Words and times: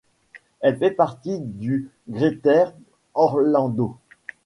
Elle 0.61 0.77
fait 0.77 0.89
partie 0.89 1.37
du 1.37 1.91
Greater 2.09 2.73
Orlando. 3.13 3.97